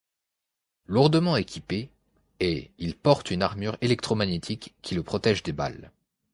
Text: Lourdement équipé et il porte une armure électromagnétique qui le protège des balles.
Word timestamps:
Lourdement 0.87 1.35
équipé 1.37 1.91
et 2.39 2.71
il 2.79 2.97
porte 2.97 3.29
une 3.29 3.43
armure 3.43 3.77
électromagnétique 3.81 4.73
qui 4.81 4.95
le 4.95 5.03
protège 5.03 5.43
des 5.43 5.53
balles. 5.53 5.91